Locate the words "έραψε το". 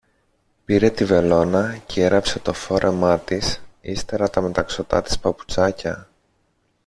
2.01-2.53